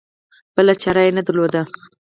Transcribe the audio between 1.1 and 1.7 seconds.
نه درلوده.